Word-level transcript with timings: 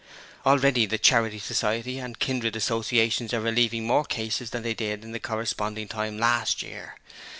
Already 0.47 0.87
the 0.87 0.97
Charity 0.97 1.37
Society 1.37 1.99
and 1.99 2.17
kindred 2.17 2.55
associations 2.55 3.35
are 3.35 3.39
relieving 3.39 3.85
more 3.85 4.03
cases 4.03 4.49
than 4.49 4.63
they 4.63 4.73
did 4.73 5.05
at 5.05 5.11
the 5.11 5.19
corresponding 5.19 5.87
time 5.87 6.17
last 6.17 6.63
year. 6.63 6.95